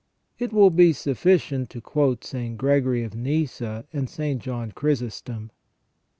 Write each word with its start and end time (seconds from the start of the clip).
It 0.39 0.51
will 0.51 0.71
be 0.71 0.93
sufficient 0.93 1.69
to 1.69 1.79
quote 1.79 2.23
St. 2.23 2.57
Gregory 2.57 3.03
of 3.03 3.13
Nyssa 3.13 3.85
and 3.93 4.09
St. 4.09 4.41
John 4.41 4.71
Chrysostom. 4.71 5.51